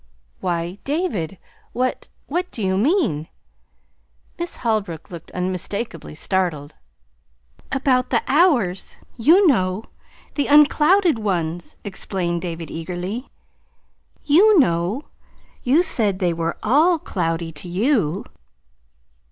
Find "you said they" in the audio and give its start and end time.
15.61-16.33